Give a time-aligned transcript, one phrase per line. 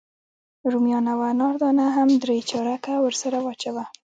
[0.71, 3.85] رومیان او انار دانه هم درې چارکه ورسره واچوه.